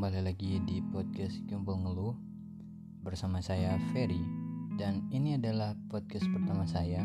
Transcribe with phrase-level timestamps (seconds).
[0.00, 2.16] kembali lagi di podcast Kumpul Ngeluh
[3.04, 4.24] bersama saya Ferry
[4.80, 7.04] dan ini adalah podcast pertama saya.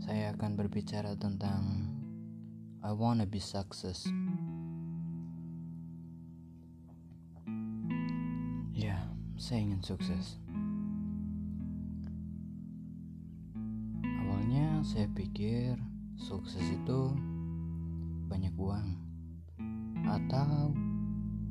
[0.00, 1.92] Saya akan berbicara tentang
[2.80, 4.08] I wanna be success.
[8.72, 8.96] Ya,
[9.36, 10.40] saya ingin sukses.
[14.24, 15.76] Awalnya saya pikir
[16.16, 17.12] sukses itu
[18.32, 18.96] banyak uang
[20.08, 20.72] atau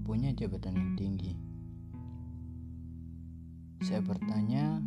[0.05, 1.34] punya jabatan yang tinggi.
[3.82, 4.77] Saya bertanya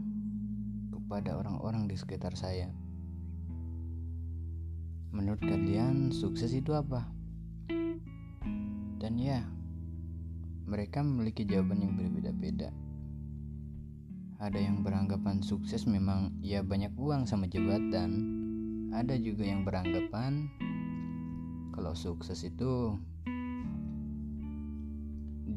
[0.95, 2.71] kepada orang-orang di sekitar saya.
[5.11, 7.11] Menurut kalian sukses itu apa?
[9.03, 9.43] Dan ya,
[10.71, 12.71] mereka memiliki jawaban yang berbeda-beda.
[14.39, 18.39] Ada yang beranggapan sukses memang ya banyak uang sama jabatan.
[18.95, 20.47] Ada juga yang beranggapan
[21.75, 22.95] kalau sukses itu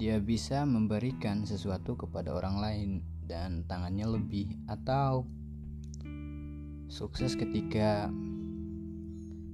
[0.02, 2.89] dia bisa memberikan sesuatu kepada orang lain
[3.30, 5.30] dan tangannya lebih atau
[6.89, 8.09] sukses ketika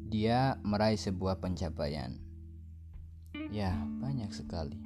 [0.07, 2.15] dia meraih sebuah pencapaian.
[3.51, 4.79] Ya, banyak sekali.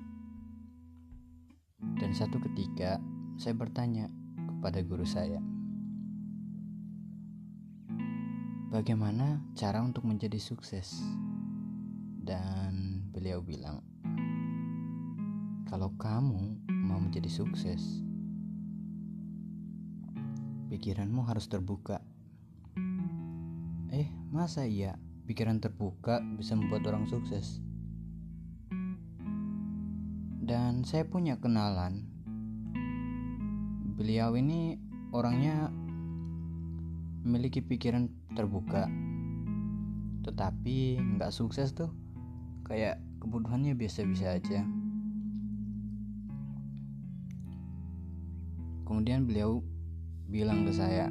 [1.77, 2.97] Dan satu ketika
[3.37, 5.45] saya bertanya kepada guru saya,
[8.73, 11.05] "Bagaimana cara untuk menjadi sukses?"
[12.17, 13.90] Dan beliau bilang,
[15.71, 18.03] kalau kamu mau menjadi sukses,
[20.67, 22.03] pikiranmu harus terbuka.
[23.87, 27.63] Eh, masa iya pikiran terbuka bisa membuat orang sukses?
[30.43, 32.03] Dan saya punya kenalan.
[33.95, 34.75] Beliau ini
[35.15, 35.71] orangnya
[37.23, 38.91] memiliki pikiran terbuka,
[40.27, 41.95] tetapi nggak sukses tuh.
[42.67, 44.80] Kayak kebutuhannya biasa-biasa aja.
[48.91, 49.63] Kemudian beliau
[50.27, 51.07] bilang ke saya,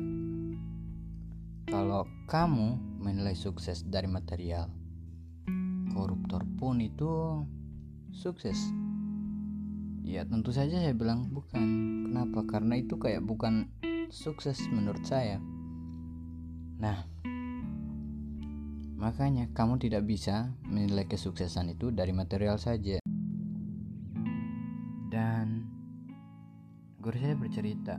[1.65, 4.69] "Kalau kamu menilai sukses dari material,
[5.97, 7.41] koruptor pun itu
[8.13, 8.61] sukses."
[10.05, 11.65] Ya, tentu saja saya bilang bukan.
[12.05, 12.45] Kenapa?
[12.45, 13.73] Karena itu kayak bukan
[14.12, 15.41] sukses menurut saya.
[16.77, 17.09] Nah,
[19.01, 23.00] makanya kamu tidak bisa menilai kesuksesan itu dari material saja.
[27.81, 27.97] Bercerita,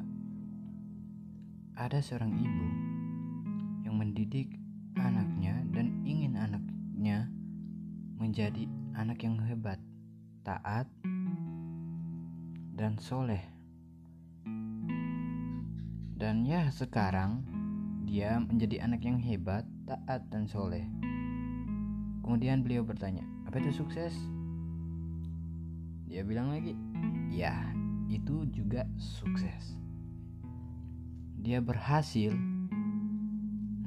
[1.73, 2.67] ada seorang ibu
[3.81, 4.53] yang mendidik
[4.93, 7.25] anaknya dan ingin anaknya
[8.21, 9.81] menjadi anak yang hebat,
[10.45, 10.85] taat,
[12.77, 13.41] dan soleh.
[16.13, 17.41] Dan ya sekarang
[18.05, 20.85] dia menjadi anak yang hebat, taat, dan soleh.
[22.21, 24.13] Kemudian beliau bertanya, apa itu sukses?
[26.05, 26.77] Dia bilang lagi,
[27.33, 27.80] ya
[28.11, 29.79] itu juga sukses.
[31.39, 32.35] Dia berhasil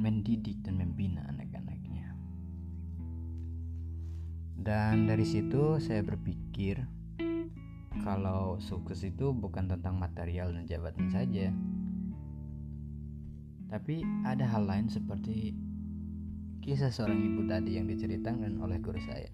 [0.00, 2.16] mendidik dan membina anak-anaknya.
[4.56, 6.80] Dan dari situ saya berpikir
[8.00, 11.52] kalau sukses itu bukan tentang material dan jabatan saja.
[13.68, 15.52] Tapi ada hal lain seperti
[16.64, 19.28] kisah seorang ibu tadi yang diceritakan oleh guru saya.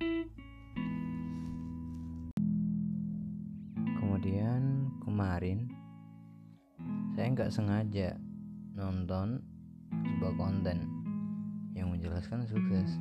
[5.20, 5.69] Kemarin
[7.12, 8.16] saya nggak sengaja
[8.72, 9.44] nonton
[9.92, 10.88] sebuah konten
[11.76, 12.97] yang menjelaskan sukses.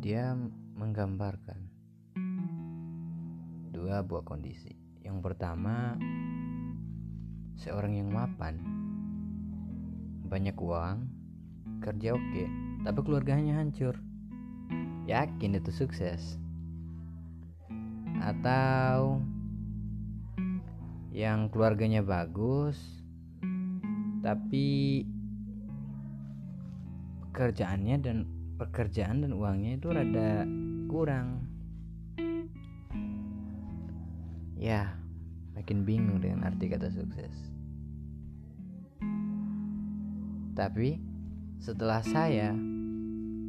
[0.00, 0.32] Dia
[0.80, 1.68] menggambarkan
[3.76, 4.72] dua buah kondisi.
[5.04, 6.00] Yang pertama
[7.60, 8.56] seorang yang mapan
[10.32, 11.12] banyak uang
[11.84, 12.44] kerja oke
[12.88, 14.00] tapi keluarganya hancur.
[15.04, 16.40] Yakin itu sukses
[18.22, 19.18] atau
[21.10, 22.78] yang keluarganya bagus
[24.22, 25.02] tapi
[27.32, 28.16] pekerjaannya dan
[28.60, 30.46] pekerjaan dan uangnya itu rada
[30.86, 31.42] kurang.
[34.54, 34.94] Ya
[35.58, 37.34] makin bingung dengan arti kata sukses.
[40.54, 41.02] Tapi
[41.58, 42.54] setelah saya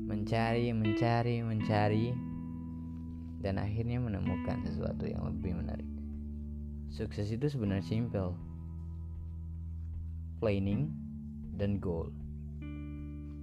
[0.10, 2.33] mencari mencari mencari
[3.44, 5.86] dan akhirnya menemukan sesuatu yang lebih menarik.
[6.88, 8.32] Sukses itu sebenarnya simple.
[10.40, 10.88] Planning
[11.60, 12.16] dan goal.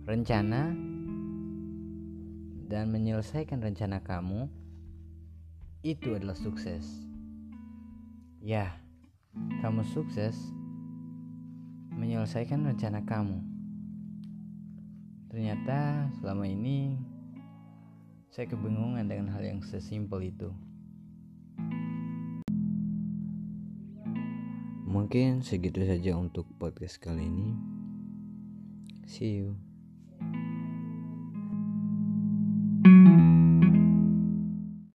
[0.08, 0.73] Rencana
[2.70, 4.49] dan menyelesaikan rencana kamu
[5.85, 7.05] itu adalah sukses.
[8.41, 8.81] Ya,
[9.61, 10.32] kamu sukses
[11.93, 13.44] menyelesaikan rencana kamu.
[15.29, 16.97] Ternyata selama ini
[18.30, 20.54] Saya kebingungan dengan hal yang sesimpel itu.
[24.86, 27.58] Mungkin segitu saja untuk podcast kali ini.
[29.10, 29.69] See you.